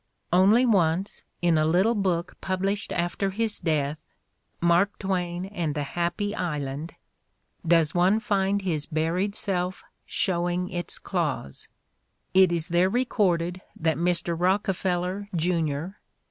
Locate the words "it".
12.33-12.51